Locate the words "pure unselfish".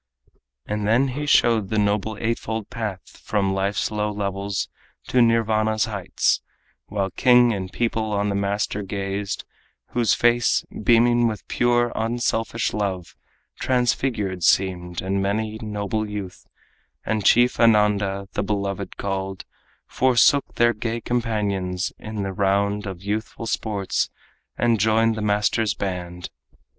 11.47-12.73